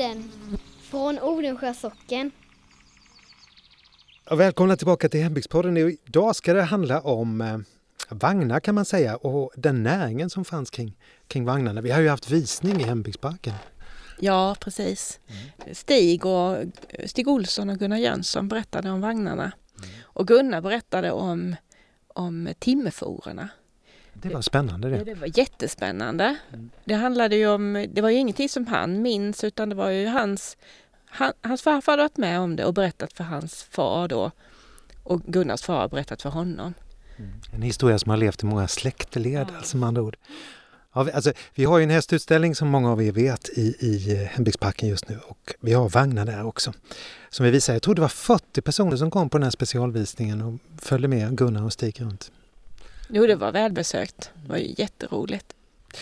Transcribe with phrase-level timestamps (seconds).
[0.00, 2.30] Hembygdspodden från Odensjö socken.
[4.30, 5.76] Välkomna tillbaka till Hembygdspodden.
[5.76, 7.58] Idag ska det handla om eh,
[8.08, 10.96] vagnar kan man säga och den näringen som fanns kring,
[11.28, 11.80] kring vagnarna.
[11.80, 13.54] Vi har ju haft visning i Hembygdsparken.
[14.20, 15.20] Ja, precis.
[15.26, 15.74] Mm.
[15.74, 16.56] Stig, och,
[17.06, 19.52] Stig Olsson och Gunnar Jönsson berättade om vagnarna.
[19.78, 19.90] Mm.
[20.02, 21.56] Och Gunnar berättade om,
[22.08, 23.48] om timmerforerna.
[24.22, 25.04] Det var spännande det.
[25.04, 26.36] det var jättespännande.
[26.52, 26.70] Mm.
[26.84, 30.06] Det handlade ju om, det var ju ingenting som han minns utan det var ju
[30.06, 30.56] hans,
[31.04, 34.30] han, hans farfar hade varit med om det och berättat för hans far då.
[35.02, 36.74] Och Gunnars far har berättat för honom.
[37.16, 37.30] Mm.
[37.52, 39.56] En historia som har levt i många släktled, ja.
[39.56, 40.16] alltså med andra ord.
[40.94, 44.12] Ja, vi, alltså, vi har ju en hästutställning som många av er vet i, i
[44.14, 46.72] eh, Hembygdsparken just nu och vi har vagnar där också.
[47.30, 50.42] Som vi visar, jag tror det var 40 personer som kom på den här specialvisningen
[50.42, 52.32] och följde med Gunnar och Stig runt.
[53.12, 54.30] Jo, det var välbesökt.
[54.42, 55.46] Det var ju jätteroligt.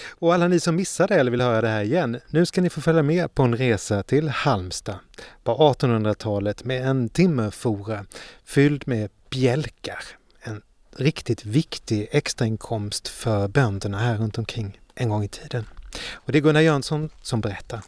[0.08, 2.80] Och alla ni som missade eller vill höra det här igen, nu ska ni få
[2.80, 4.98] följa med på en resa till Halmstad
[5.44, 8.06] på 1800-talet med en timmerfora
[8.44, 10.04] fylld med bjälkar.
[10.40, 10.62] En
[10.96, 15.64] riktigt viktig extrainkomst för bönderna här runt omkring en gång i tiden.
[16.12, 17.80] Och det är Gunnar Jönsson som berättar.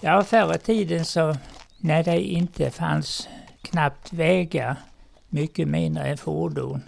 [0.00, 1.36] Ja, förr i tiden så
[1.78, 3.28] när det inte fanns
[3.62, 4.76] knappt vägar,
[5.28, 6.82] mycket mindre än fordon,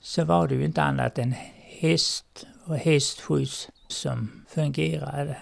[0.00, 1.34] så var det ju inte annat än
[1.80, 5.36] häst och hästskjuts som fungerade.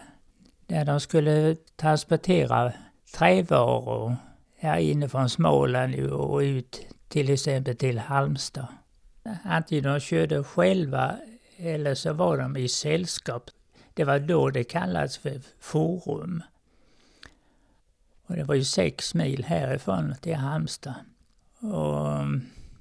[0.67, 2.73] När de skulle transportera
[3.17, 4.17] trävaror
[4.59, 8.67] här inne från Småland och ut till exempel till Halmstad.
[9.45, 11.17] Antingen de körde själva
[11.57, 13.51] eller så var de i sällskap.
[13.95, 16.43] Det var då det kallades för forum.
[18.27, 20.95] Och det var ju sex mil härifrån till Halmstad.
[21.61, 22.27] Och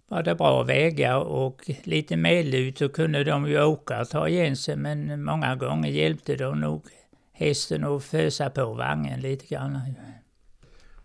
[0.08, 4.56] var det bra vägar och lite medlut så kunde de ju åka och ta igen
[4.56, 6.86] sig men många gånger hjälpte de nog
[7.32, 9.80] hästen att fösa på vagnen lite grann.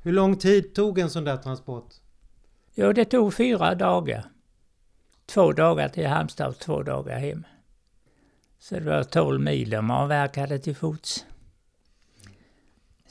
[0.02, 1.94] Hur lång tid tog en sån där transport?
[2.74, 4.24] Jo, det tog fyra dagar.
[5.26, 7.44] Två dagar till Halmstad och två dagar hem.
[8.58, 11.26] Så det var tolv mil de avverkade till fots.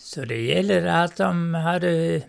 [0.01, 2.21] Så det gällde att de hade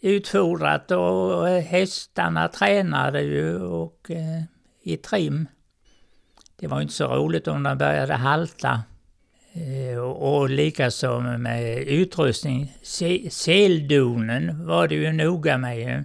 [0.00, 4.42] utfodrat och hästarna tränade ju och eh,
[4.82, 5.48] i trim.
[6.56, 8.82] Det var inte så roligt om de började halta.
[9.52, 12.76] Eh, och, och likaså med utrustning.
[12.82, 16.04] Se, seldonen var det ju noga med.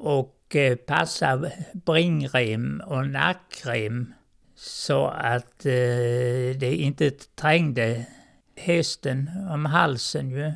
[0.00, 4.14] Och eh, passa bringrem och nackrem
[4.56, 8.06] så att eh, det inte trängde
[8.64, 10.52] hästen om halsen ju.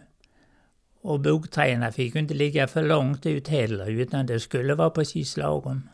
[1.00, 5.36] Och bogträna fick ju inte ligga för långt ut heller, utan det skulle vara precis
[5.36, 5.88] lagom.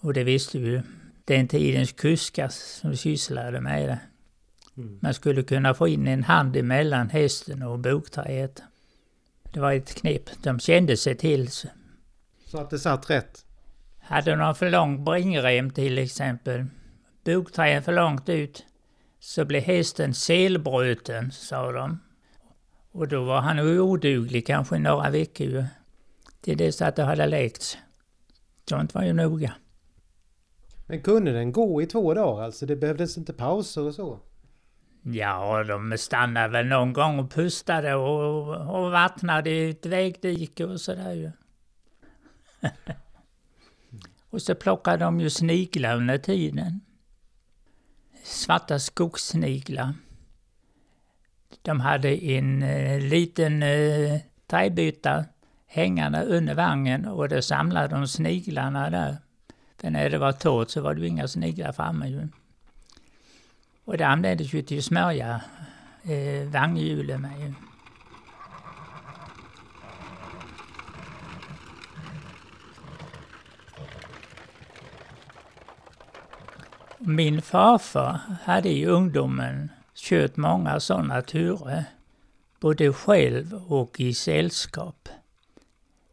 [0.00, 0.82] Och det visste ju
[1.24, 3.98] den tidens kuskar som sysslade med det.
[4.76, 4.98] Mm.
[5.02, 8.62] Man skulle kunna få in en hand emellan hästen och bogträet.
[9.52, 10.30] Det var ett knep.
[10.42, 11.50] De kände sig till.
[11.50, 13.44] Så att det satt rätt?
[14.00, 16.66] Hade de för lång bringrem till exempel,
[17.24, 18.64] bogträet för långt ut,
[19.26, 22.00] så blev hästen selbruten, sa de.
[22.92, 25.64] Och då var han oduglig kanske några veckor ju.
[26.40, 27.78] Till dess att det hade läkts.
[28.68, 29.52] Sånt var ju noga.
[30.86, 32.66] Men kunde den gå i två dagar alltså?
[32.66, 34.20] Det behövdes inte pauser och så?
[35.02, 40.80] Ja, de stannade väl någon gång och pustade och, och vattnade i ett vägdike och
[40.80, 41.30] sådär ju.
[44.30, 46.80] och så plockade de ju sniglar under tiden
[48.26, 49.94] svarta skogssniglar.
[51.62, 55.24] De hade en eh, liten eh, träbytta
[55.66, 59.16] hängande under vagnen och då samlade de sniglarna där.
[59.80, 62.28] För när det var torrt så var det ju inga sniglar framme ju.
[63.84, 65.40] Och det användes ju till att smörja
[66.02, 67.54] eh, vagnhjulen med
[76.98, 81.84] Min farfar hade i ungdomen kört många sådana turer,
[82.60, 85.08] både själv och i sällskap.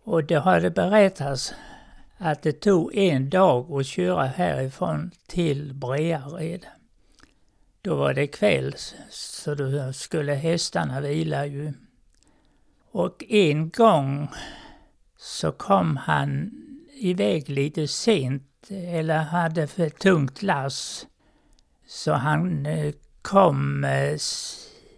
[0.03, 1.53] Och det hade berättats
[2.17, 6.65] att det tog en dag att köra härifrån till Breared.
[7.81, 8.75] Då var det kväll,
[9.09, 11.73] så då skulle hästarna vila ju.
[12.91, 14.27] Och en gång
[15.17, 16.51] så kom han
[16.93, 21.07] iväg lite sent eller hade för tungt lass.
[21.87, 24.17] Så han eh, kom eh,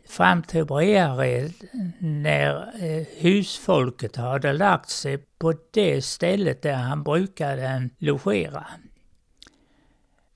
[0.08, 1.54] fram till Breared
[2.00, 8.66] när eh, husfolket hade lagt sig på det stället där han brukade logera.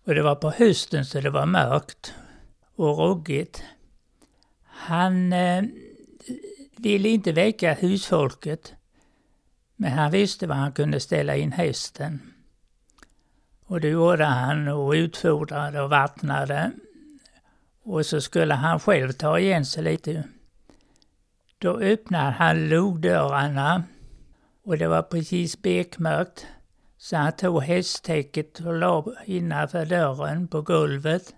[0.06, 2.14] Och det var på hösten så det var mörkt
[2.76, 3.64] och ruggigt.
[4.64, 5.64] Han eh,
[6.78, 8.74] ville inte väcka husfolket,
[9.76, 12.22] men han visste var han kunde ställa in hästen.
[13.70, 16.72] Och det gjorde han och utfodrade och vattnade.
[17.84, 20.24] Och så skulle han själv ta igen sig lite.
[21.58, 23.84] Då öppnade han logdörrarna
[24.64, 26.46] och det var precis bekmörkt.
[26.98, 31.34] Så han tog hästtäcket och la innanför dörren på golvet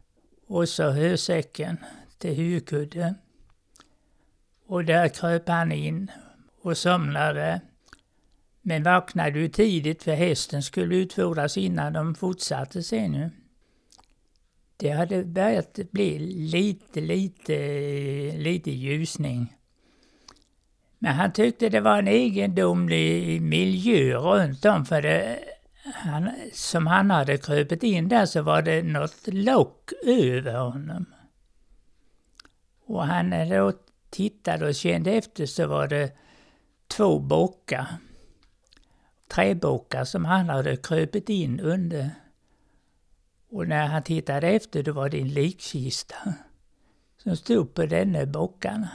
[0.48, 1.78] och så hösäcken
[2.18, 3.16] till huvudkudde.
[4.68, 6.12] Och där kröp han in
[6.62, 7.62] och somnade.
[8.62, 13.30] Men vaknade ju tidigt för hästen skulle utfodras innan de fortsatte sen ju.
[14.78, 16.20] Det hade börjat bli
[16.52, 17.58] lite, lite,
[18.38, 19.56] lite ljusning.
[21.00, 25.40] Men han tyckte det var en egendomlig miljö runt om för det,
[25.84, 31.06] han, som han hade krupit in där så var det något lock över honom.
[32.86, 33.74] Och han eh, då
[34.10, 36.12] tittade och kände efter så var det
[36.88, 37.88] två bockar.
[39.36, 42.10] Träbockar som han hade krupit in under.
[43.52, 46.16] Och när han tittade efter då var det en likkista
[47.18, 48.90] som stod på denne bockarna.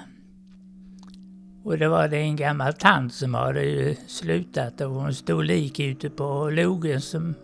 [1.65, 6.11] Och det var det en gammal tant som hade slutat och hon stod lik ute
[6.11, 7.35] på logen som,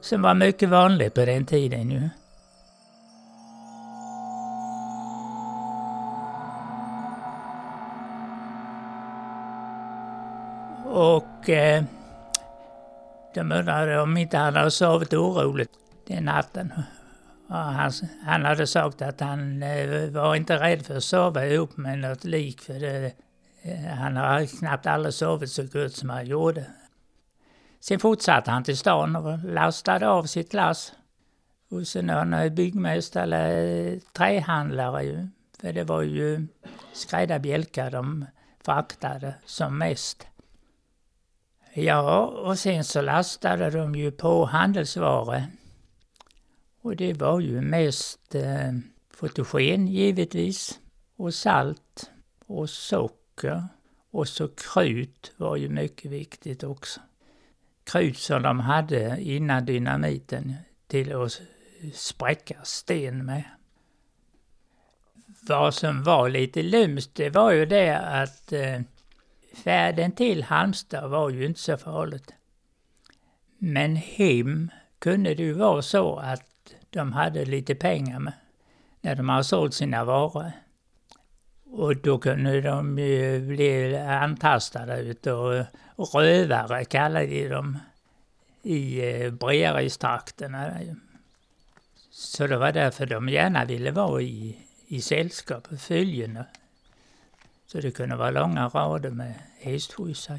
[0.00, 2.08] som var mycket vanlig på den tiden ju.
[10.84, 11.84] Och eh,
[13.34, 15.70] de undrade om inte han hade sovit oroligt
[16.06, 16.72] den natten.
[17.48, 17.92] Han,
[18.24, 22.24] han, hade sagt att han eh, var inte rädd för att sova ihop med något
[22.24, 23.12] lik för det,
[23.62, 26.64] eh, han har knappt aldrig sovit så gott som han gjorde.
[27.80, 30.92] Sen fortsatte han till stan och lastade av sitt lass
[31.70, 35.28] hos någon eh, byggmästare eller trähandlare ju.
[35.60, 36.46] För det var ju
[36.92, 38.26] skrädda bjälkar de
[38.64, 40.26] fraktade som mest.
[41.74, 45.42] Ja, och sen så lastade de ju på handelsvaror.
[46.82, 48.72] Och det var ju mest eh,
[49.10, 50.80] fotogen givetvis,
[51.16, 52.10] och salt
[52.46, 53.64] och socker.
[54.10, 57.00] Och så krut var ju mycket viktigt också.
[57.84, 60.54] Krut som de hade innan dynamiten
[60.86, 61.40] till att
[61.94, 63.44] spräcka sten med.
[65.48, 68.80] Vad som var lite lumskt det var ju det att eh,
[69.54, 72.34] Färden till Halmstad var ju inte så farligt.
[73.58, 78.32] Men hem kunde det ju vara så att de hade lite pengar med
[79.00, 80.52] när de hade sålt sina varor.
[81.64, 85.64] Och då kunde de ju bli antastade utav
[85.96, 87.78] rövare, kallade de dem,
[88.62, 89.32] i eh,
[92.10, 94.56] Så det var därför de gärna ville vara i,
[94.86, 96.44] i sällskap, följena.
[97.72, 100.38] Så det kunde vara långa rader med hästskjutsar.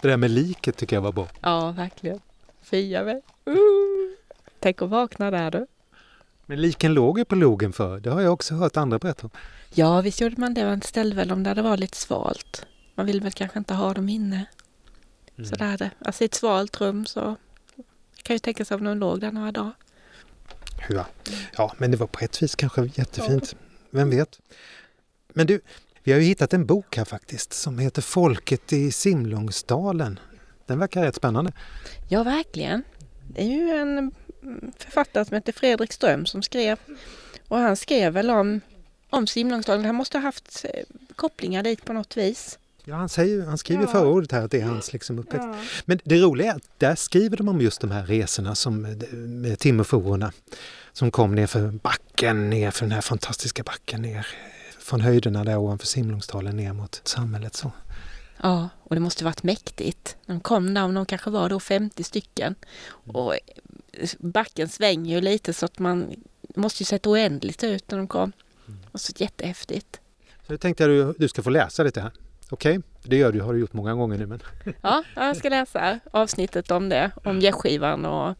[0.00, 1.28] Det där med liket tycker jag var bra.
[1.40, 2.20] Ja, verkligen.
[2.60, 3.22] Fia mig.
[3.48, 3.56] Uh.
[4.60, 5.66] Tänk att vakna där du.
[6.46, 8.00] Men liken låg ju på logen för.
[8.00, 9.30] Det har jag också hört andra berätta om.
[9.74, 10.64] Ja, visst gjorde man det.
[10.64, 12.66] Man ställde väl dem där det var lite svalt.
[13.02, 14.46] Man vill väl kanske inte ha dem inne.
[15.36, 15.50] Mm.
[15.50, 15.90] Så där det.
[15.98, 17.36] Alltså i ett svalt rum så
[18.22, 19.72] kan ju tänka sig om de låg där några dagar.
[20.88, 21.06] Ja,
[21.56, 23.56] ja men det var på ett vis kanske jättefint.
[23.90, 24.40] Vem vet?
[25.28, 25.60] Men du,
[26.02, 30.18] vi har ju hittat en bok här faktiskt som heter Folket i Simlångsdalen.
[30.66, 31.52] Den verkar rätt spännande.
[32.08, 32.82] Ja, verkligen.
[33.28, 34.12] Det är ju en
[34.78, 36.78] författare som heter Fredrik Ström som skrev.
[37.48, 38.60] Och han skrev väl om,
[39.10, 39.84] om Simlångsdalen.
[39.84, 40.84] Han måste ha haft eh,
[41.16, 42.58] kopplingar dit på något vis.
[42.84, 43.88] Ja, han, säger, han skriver ja.
[43.88, 45.48] förordet här att det är hans liksom uppväxt.
[45.52, 45.56] Ja.
[45.84, 49.58] Men det roliga är att där skriver de om just de här resorna som, med
[49.58, 50.32] timmerfororna
[50.92, 54.26] som kom ner för backen, ner för den här fantastiska backen ner
[54.78, 57.54] från höjderna där ovanför Simlångsdalen ner mot samhället.
[57.54, 57.72] Så.
[58.42, 60.16] Ja, och det måste varit mäktigt.
[60.26, 62.54] De kom där, de kanske var då 50 stycken.
[62.90, 63.34] Och
[64.18, 66.14] backen svänger ju lite så att man
[66.54, 68.32] måste ju sett oändligt ut när de kom.
[68.68, 68.80] Mm.
[68.92, 70.00] Och så jättehäftigt.
[70.46, 72.12] Så jag tänkte att du ska få läsa lite här.
[72.52, 72.82] Okej, okay.
[73.02, 74.26] det gör du, har du gjort många gånger nu.
[74.26, 74.42] Men...
[74.80, 78.36] Ja, jag ska läsa avsnittet om det, om gästskivan och,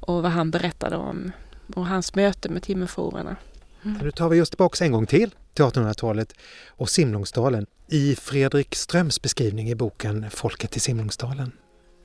[0.00, 1.32] och vad han berättade om
[1.74, 3.36] och hans möte med timmerforerna.
[3.84, 3.98] Mm.
[3.98, 6.34] Nu tar vi oss tillbaka en gång till till 1800-talet
[6.68, 11.52] och Simlångsdalen i Fredrik Ströms beskrivning i boken Folket i Simlångsdalen.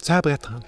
[0.02, 0.64] Så här berättar han.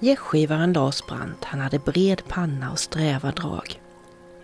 [0.00, 3.79] Gästgivaren Lars Brandt, han hade bred panna och sträva drag.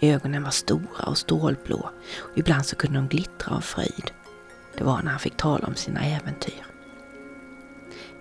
[0.01, 4.11] Ögonen var stora och stålblå och ibland så kunde de glittra av fröjd.
[4.79, 6.67] Det var när han fick tala om sina äventyr.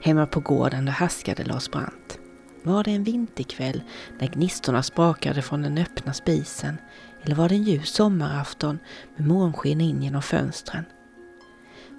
[0.02, 2.20] Hemma på gården där härskade Lars Brandt.
[2.64, 3.82] Var det en vinterkväll
[4.20, 6.78] när gnistorna sprakade från den öppna spisen
[7.22, 8.80] eller var det en ljus sommarafton
[9.16, 10.86] med månsken in genom fönstren?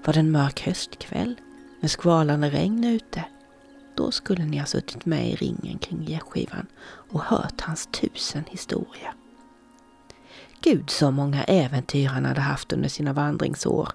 [0.04, 1.40] Var det en mörk höstkväll
[1.80, 3.24] med skvalande regn ute?
[3.94, 9.12] Då skulle ni ha suttit med i ringen kring gästskivan och hört hans tusen historier.
[10.60, 13.88] Gud så många äventyr han hade haft under sina vandringsår,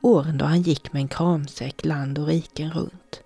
[0.00, 3.20] åren då han gick med en kramsäck land och riken runt.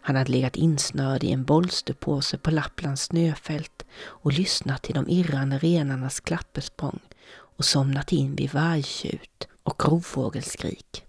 [0.00, 5.58] Han hade legat insnörd i en bolsterpåse på Lapplands snöfält och lyssnat till de irrande
[5.58, 6.98] renarnas klappersprång
[7.30, 11.04] och somnat in vid vargtjut och rovfågelskrik.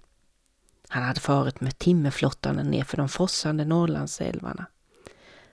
[0.88, 4.66] Han hade farit med timmerflottan nerför de forsande Norrlandsälvarna.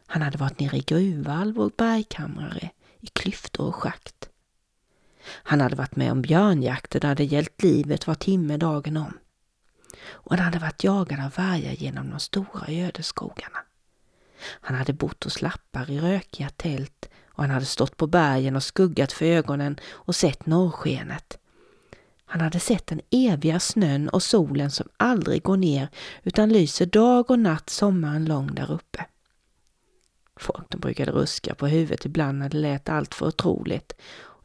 [0.06, 2.70] Han hade varit nere i gruvvalv och bergkamrare,
[3.00, 4.28] i klyftor och schakt.
[5.28, 9.18] Han hade varit med om björnjakter där det gällt livet var timme dagen om.
[10.08, 13.58] Och han hade varit jagad av vargar genom de stora ödeskogarna.
[14.60, 18.62] Han hade bott hos lappar i rökiga tält och han hade stått på bergen och
[18.62, 21.38] skuggat för ögonen och sett norrskenet.
[22.24, 25.88] Han hade sett den eviga snön och solen som aldrig går ner
[26.22, 29.04] utan lyser dag och natt sommaren lång där uppe.
[30.36, 33.92] Folk de brukade ruska på huvudet ibland när det lät allt för otroligt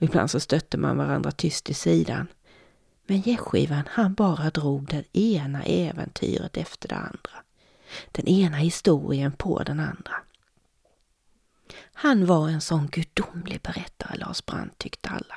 [0.01, 2.27] och ibland så stötte man varandra tyst i sidan.
[3.05, 7.31] Men gästgivaren han bara drog det ena äventyret efter det andra.
[8.11, 10.13] Den ena historien på den andra.
[11.93, 15.35] Han var en sån gudomlig berättare, Lars Brandt, tyckte alla.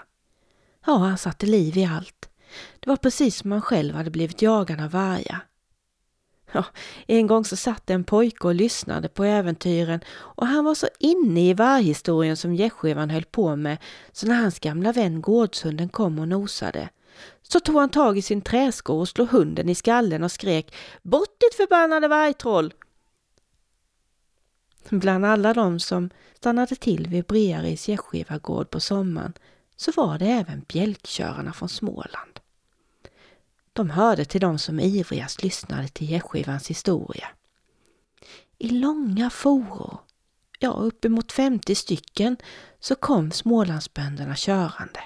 [0.87, 2.29] Ja, han satte liv i allt.
[2.81, 5.47] Det var precis som han själv hade blivit jagad av vargar.
[6.55, 6.65] Ja,
[7.07, 11.49] en gång så satt en pojke och lyssnade på äventyren och han var så inne
[11.49, 13.79] i varghistorien som gästgivaren höll på med
[14.13, 16.89] så när hans gamla vän gårdshunden kom och nosade
[17.43, 21.41] så tog han tag i sin träsko och slog hunden i skallen och skrek Bort
[21.41, 22.75] ditt förbannade vargtroll!
[24.89, 29.33] Bland alla de som stannade till vid Brearis gästgivargård på sommaren
[29.77, 32.34] så var det även bjälkkörarna från Småland.
[33.75, 37.29] De hörde till de som ivrigast lyssnade till gästskivans historia.
[38.59, 39.99] I långa foror,
[40.59, 42.37] ja uppemot 50 stycken,
[42.81, 45.01] så kom Smålandsbönderna körande.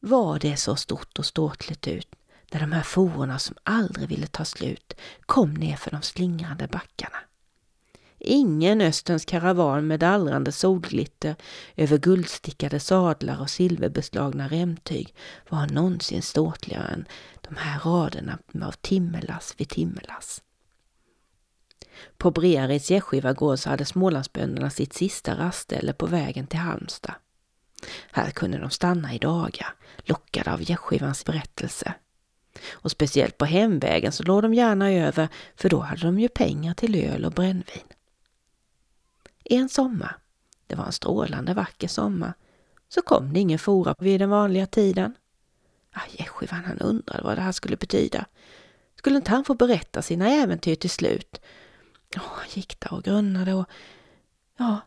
[0.00, 2.08] Var det så stort och ståtligt ut
[2.52, 7.18] när de här fororna som aldrig ville ta slut kom ner för de slingrande backarna.
[8.22, 11.36] Ingen Österns karavan med dallrande solglitter
[11.76, 15.14] över guldstickade sadlar och silverbeslagna remtyg
[15.48, 17.04] var någonsin ståtligare än
[17.40, 20.42] de här raderna av timmerlass vid timmerlass.
[22.18, 27.14] På Breareds gästgivargård så hade Smålandsbönderna sitt sista rastställe på vägen till Halmstad.
[28.12, 31.94] Här kunde de stanna i dagar, lockade av gästgivans berättelse.
[32.70, 36.74] Och speciellt på hemvägen så låg de gärna över, för då hade de ju pengar
[36.74, 37.84] till öl och brännvin.
[39.52, 40.16] En sommar,
[40.66, 42.34] det var en strålande vacker sommar,
[42.88, 45.14] så kom det ingen fora vid den vanliga tiden.
[45.92, 46.00] Ah,
[46.50, 48.26] han undrade vad det här skulle betyda.
[48.96, 51.40] Skulle inte han få berätta sina äventyr till slut?
[52.16, 53.66] Oh, han gick där och grunnade och...
[54.58, 54.80] Ja,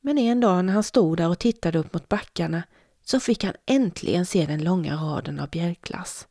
[0.00, 2.62] men en dag när han stod där och tittade upp mot backarna
[3.04, 6.26] så fick han äntligen se den långa raden av bjälklass.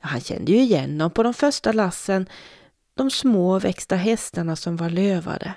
[0.00, 2.28] Ja, han kände ju igen dem på de första lassen,
[2.94, 5.54] de små växta hästarna som var lövade.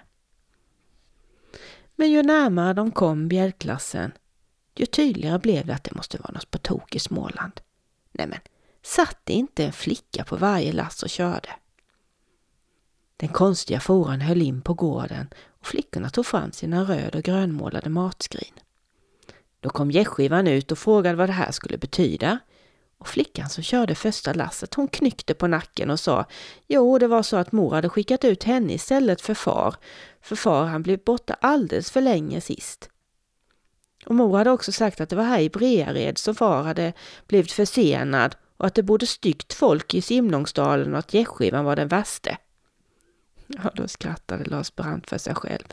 [1.95, 4.11] Men ju närmare de kom bjälklassen,
[4.75, 7.61] ju tydligare blev det att det måste vara något på tok i Småland.
[8.11, 8.39] Nämen,
[8.83, 11.49] satt det inte en flicka på varje lass och körde?
[13.17, 15.27] Den konstiga foran höll in på gården
[15.59, 18.53] och flickorna tog fram sina röd och grönmålade matskrin.
[19.59, 22.39] Då kom gästgivaren ut och frågade vad det här skulle betyda.
[23.05, 26.25] Och flickan som körde första lasset hon knyckte på nacken och sa
[26.67, 29.75] Jo, det var så att mor hade skickat ut henne istället för far,
[30.21, 32.89] för far han blev borta alldeles för länge sist.
[34.05, 36.93] Och mor hade också sagt att det var här i Breared som far hade
[37.27, 41.87] blivit försenad och att det bodde styggt folk i Simlångsdalen och att gästskivan var den
[41.87, 42.37] värste.
[43.47, 45.65] Ja, då skrattade Lars Brandt för sig själv.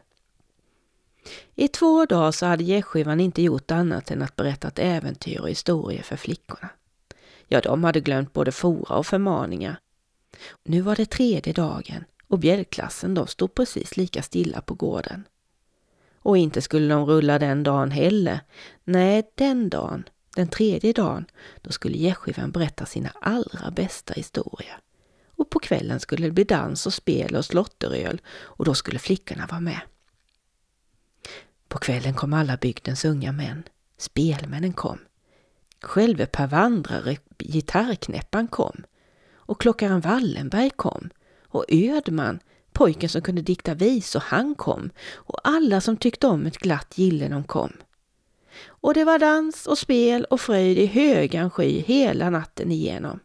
[1.54, 5.50] I två dagar så hade gästskivan inte gjort annat än att berätta ett äventyr och
[5.50, 6.68] historier för flickorna.
[7.52, 9.76] Ja, de hade glömt både fora och förmaningar.
[10.64, 15.24] Nu var det tredje dagen och bjälklassen de stod precis lika stilla på gården.
[16.18, 18.40] Och inte skulle de rulla den dagen heller.
[18.84, 20.04] Nej, den dagen,
[20.36, 21.24] den tredje dagen,
[21.62, 24.78] då skulle gästgivaren berätta sina allra bästa historier.
[25.26, 29.46] Och på kvällen skulle det bli dans och spel och slotteröl och då skulle flickorna
[29.46, 29.80] vara med.
[31.68, 33.62] På kvällen kom alla bygdens unga män.
[33.98, 34.98] Spelmännen kom.
[35.82, 38.84] Själve Per Vandrare, gitarrknäpparen, kom.
[39.34, 41.10] Och klockaren Wallenberg kom.
[41.48, 42.40] Och Ödman,
[42.72, 44.90] pojken som kunde dikta visor, han kom.
[45.12, 47.72] Och alla som tyckte om ett glatt gillenom kom.
[48.66, 53.20] Och det var dans och spel och fröjd i högan sky hela natten igenom.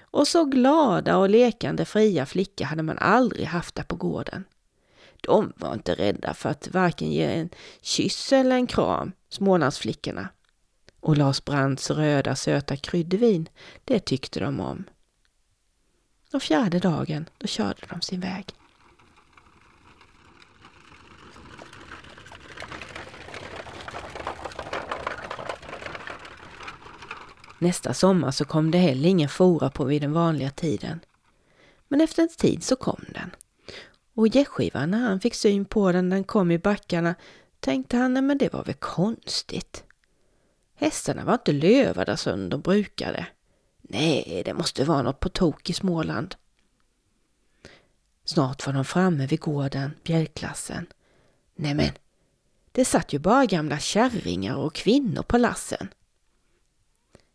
[0.00, 4.44] Och så glada och lekande fria flickor hade man aldrig haft där på gården.
[5.20, 7.48] De var inte rädda för att varken ge en
[7.82, 10.28] kyss eller en kram, Smålandsflickorna.
[11.04, 13.48] Och Lars Brandts röda söta kryddvin,
[13.84, 14.84] det tyckte de om.
[16.32, 18.46] Och fjärde dagen, då körde de sin väg.
[27.58, 31.00] Nästa sommar så kom det heller ingen fora på vid den vanliga tiden.
[31.88, 33.30] Men efter en tid så kom den.
[34.14, 37.14] Och gästgivaren när han fick syn på den, den kom i backarna,
[37.60, 39.84] tänkte han, nej men det var väl konstigt.
[40.74, 43.26] Hästarna var inte lövade som de brukade.
[43.82, 46.34] Nej, det måste vara något på tok i Småland.
[48.24, 50.86] Snart var de framme vid gården, bjälklassen.
[51.56, 51.92] Nämen,
[52.72, 55.88] det satt ju bara gamla kärringar och kvinnor på lassen.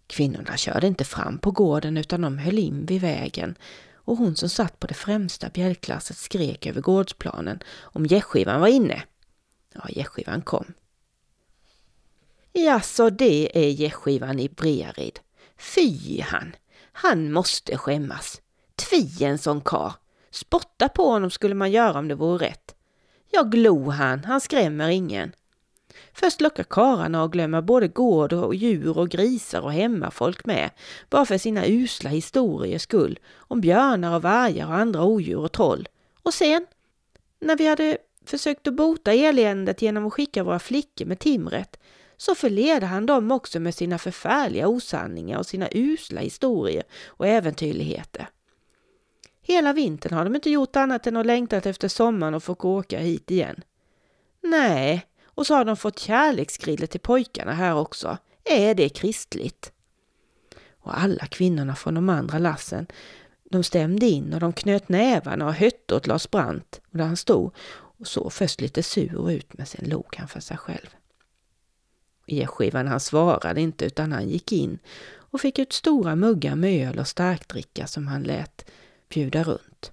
[0.07, 3.55] Kvinnorna körde inte fram på gården utan de höll in vid vägen
[3.93, 9.03] och hon som satt på det främsta bjälklasset skrek över gårdsplanen om gästskivan var inne.
[9.73, 10.73] Ja, gästskivan kom.
[12.65, 15.19] Jaså, det är gästgivaren i Brearid.
[15.57, 16.55] Fy han!
[16.91, 18.41] Han måste skämmas.
[18.75, 19.93] Tvi en sån kar.
[20.31, 22.75] Spotta på honom skulle man göra om det vore rätt.
[23.31, 25.31] Jag glo han, han skrämmer ingen.
[26.13, 30.69] Först lockar kararna och glömmer både gård och djur och grisar och hemmafolk med,
[31.09, 35.87] bara för sina usla historiers skull, om björnar och vargar och andra odjur och troll.
[36.23, 36.65] Och sen,
[37.39, 41.79] när vi hade försökt att bota eländet genom att skicka våra flickor med timret,
[42.19, 48.29] så förleder han dem också med sina förfärliga osanningar och sina usla historier och äventyrligheter.
[49.41, 52.99] Hela vintern har de inte gjort annat än att längtat efter sommaren och få åka
[52.99, 53.61] hit igen.
[54.41, 58.17] Nej, och så har de fått kärleksgriller till pojkarna här också.
[58.43, 59.71] Är det kristligt?
[60.71, 62.87] Och alla kvinnorna från de andra lassen,
[63.43, 67.55] de stämde in och de knöt nävarna och hötte åt Lars Brandt där han stod
[67.71, 70.98] och såg först lite sur ut men sen log han för sig själv.
[72.29, 74.79] E-skivan han svarade inte utan han gick in
[75.15, 78.65] och fick ut stora muggar med öl och starkdricka som han lät
[79.09, 79.91] bjuda runt.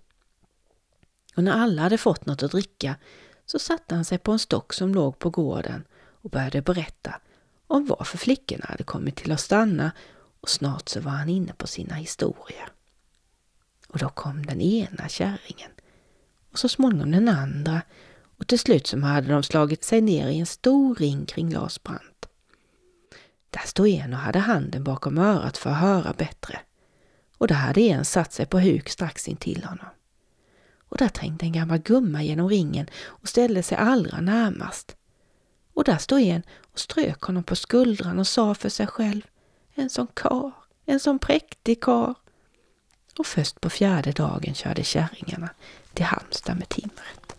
[1.36, 2.96] Och när alla hade fått något att dricka
[3.46, 7.20] så satte han sig på en stock som låg på gården och började berätta
[7.66, 9.92] om varför flickorna hade kommit till att stanna
[10.40, 12.68] och snart så var han inne på sina historier.
[13.88, 15.70] Och då kom den ena kärringen
[16.52, 17.82] och så småningom den andra
[18.38, 21.82] och till slut så hade de slagit sig ner i en stor ring kring Lars
[21.82, 22.15] Brandt.
[23.56, 26.60] Där stod en och hade handen bakom örat för att höra bättre
[27.38, 29.86] och där hade en satt sig på huk strax intill honom
[30.88, 34.96] och där trängde en gammal gumma genom ringen och ställde sig allra närmast.
[35.74, 36.42] Och där stod en
[36.72, 39.22] och strök honom på skuldran och sa för sig själv
[39.74, 40.52] En sån kar,
[40.84, 42.14] en sån präktig kar.
[43.18, 45.50] Och först på fjärde dagen körde kärringarna
[45.94, 47.35] till Halmstad med timret.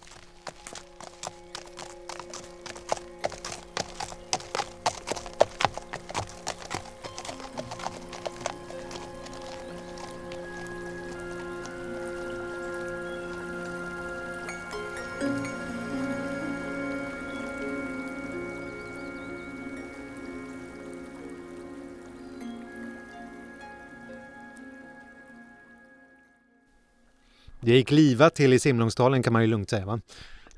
[27.67, 29.99] Det gick livat till i Simlångsdalen kan man ju lugnt säga va?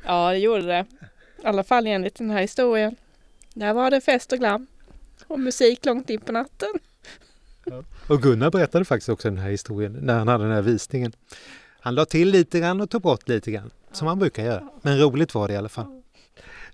[0.06, 0.86] Ja, det gjorde det.
[1.44, 2.96] I alla fall enligt den här historien.
[3.54, 4.68] Där var det fest och glam.
[5.28, 6.70] Och musik långt in på natten.
[7.66, 7.84] Ja.
[8.10, 11.12] Och Gunnar berättade faktiskt också den här historien när han hade den här visningen.
[11.80, 14.70] Han la till lite grann och tog bort lite grann, som han brukar göra.
[14.82, 16.02] Men roligt var det i alla fall.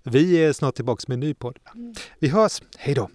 [0.04, 1.60] Vi är snart tillbaks med en ny podd.
[2.20, 3.10] Vi hörs, hej då!